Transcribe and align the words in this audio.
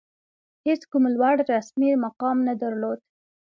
هېڅ 0.67 0.81
کوم 0.91 1.03
لوړ 1.15 1.35
رسمي 1.51 1.89
مقام 2.05 2.37
نه 2.47 2.53
درلود. 2.61 2.99